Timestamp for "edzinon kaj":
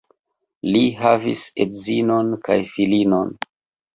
1.65-2.57